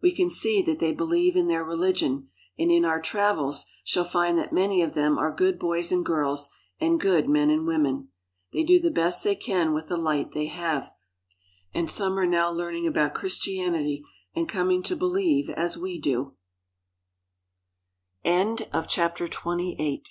[0.00, 4.38] We can see that they believe in their religion, and in our travels shall find
[4.38, 6.48] that many of them are good boys and girls
[6.80, 8.08] and good men and women.
[8.54, 10.94] They do the best they can with the light they have,
[11.74, 14.02] and some are now learning about Christianity
[14.34, 14.94] and coming t